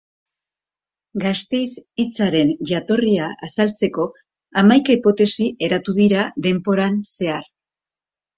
Gasteiz 1.23 1.67
hitzaren 2.03 2.53
jatorria 2.69 3.27
azaltzeko 3.49 4.07
hamaika 4.63 4.97
hipotesi 4.97 5.47
eratu 5.69 5.97
dira 6.01 6.25
denboran 6.49 6.99
zehar. 7.21 7.49